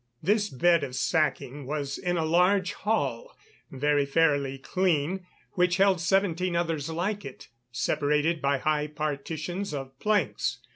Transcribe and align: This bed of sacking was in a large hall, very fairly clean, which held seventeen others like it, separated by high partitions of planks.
This 0.23 0.49
bed 0.49 0.83
of 0.83 0.95
sacking 0.95 1.67
was 1.67 1.99
in 1.99 2.17
a 2.17 2.25
large 2.25 2.73
hall, 2.73 3.37
very 3.69 4.03
fairly 4.03 4.57
clean, 4.57 5.27
which 5.51 5.77
held 5.77 6.01
seventeen 6.01 6.55
others 6.55 6.89
like 6.89 7.23
it, 7.23 7.49
separated 7.71 8.41
by 8.41 8.57
high 8.57 8.87
partitions 8.87 9.75
of 9.75 9.99
planks. 9.99 10.57